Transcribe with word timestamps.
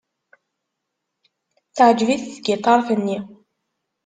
Teɛjeb-it 1.75 2.23
tgiṭart-nni. 2.35 3.17